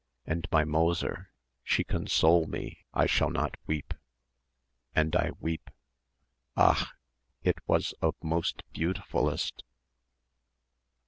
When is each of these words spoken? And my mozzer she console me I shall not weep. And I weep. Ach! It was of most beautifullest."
And 0.25 0.47
my 0.51 0.63
mozzer 0.65 1.29
she 1.63 1.83
console 1.83 2.47
me 2.47 2.85
I 2.91 3.05
shall 3.05 3.29
not 3.29 3.55
weep. 3.67 3.93
And 4.95 5.15
I 5.15 5.33
weep. 5.39 5.69
Ach! 6.57 6.87
It 7.43 7.59
was 7.67 7.93
of 8.01 8.15
most 8.23 8.63
beautifullest." 8.73 9.61